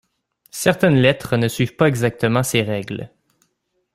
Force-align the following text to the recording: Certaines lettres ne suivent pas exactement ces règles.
Certaines 0.55 0.95
lettres 0.95 1.37
ne 1.37 1.47
suivent 1.47 1.75
pas 1.75 1.87
exactement 1.87 2.41
ces 2.41 2.63
règles. 2.63 3.11